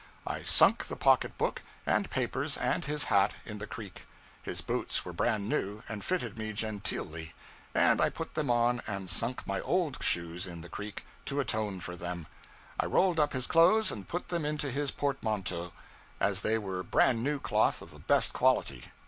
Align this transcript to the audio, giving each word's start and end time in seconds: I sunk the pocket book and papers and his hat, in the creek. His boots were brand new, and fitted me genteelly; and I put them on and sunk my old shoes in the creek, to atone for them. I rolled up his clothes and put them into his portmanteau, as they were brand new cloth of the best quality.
I 0.25 0.41
sunk 0.41 0.87
the 0.87 0.95
pocket 0.95 1.37
book 1.37 1.61
and 1.85 2.09
papers 2.09 2.57
and 2.57 2.83
his 2.83 3.03
hat, 3.03 3.35
in 3.45 3.59
the 3.59 3.67
creek. 3.67 4.07
His 4.41 4.59
boots 4.59 5.05
were 5.05 5.13
brand 5.13 5.47
new, 5.47 5.83
and 5.87 6.03
fitted 6.03 6.39
me 6.39 6.53
genteelly; 6.53 7.35
and 7.75 8.01
I 8.01 8.09
put 8.09 8.33
them 8.33 8.49
on 8.49 8.81
and 8.87 9.11
sunk 9.11 9.45
my 9.45 9.59
old 9.61 10.01
shoes 10.03 10.47
in 10.47 10.61
the 10.61 10.69
creek, 10.69 11.05
to 11.25 11.39
atone 11.39 11.81
for 11.81 11.95
them. 11.95 12.25
I 12.79 12.87
rolled 12.87 13.19
up 13.19 13.33
his 13.33 13.45
clothes 13.45 13.91
and 13.91 14.07
put 14.07 14.29
them 14.29 14.43
into 14.43 14.71
his 14.71 14.89
portmanteau, 14.89 15.71
as 16.19 16.41
they 16.41 16.57
were 16.57 16.81
brand 16.81 17.21
new 17.21 17.39
cloth 17.39 17.83
of 17.83 17.91
the 17.91 17.99
best 17.99 18.33
quality. 18.33 18.85